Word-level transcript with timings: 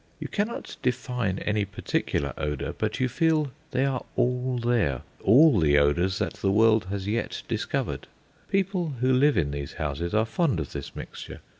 You 0.19 0.27
cannot 0.27 0.77
define 0.81 1.37
any 1.37 1.63
particular 1.63 2.33
odour, 2.35 2.73
but 2.75 2.99
you 2.99 3.07
feel 3.07 3.51
they 3.69 3.85
are 3.85 4.03
all 4.15 4.57
there 4.57 5.03
all 5.23 5.59
the 5.59 5.77
odours 5.77 6.17
that 6.17 6.33
the 6.33 6.49
world 6.49 6.85
has 6.85 7.05
yet 7.07 7.43
discovered. 7.47 8.07
People 8.49 8.95
who 9.01 9.13
live 9.13 9.37
in 9.37 9.51
these 9.51 9.73
houses 9.73 10.15
are 10.15 10.25
fond 10.25 10.59
of 10.59 10.71
this 10.71 10.95
mixture. 10.95 11.39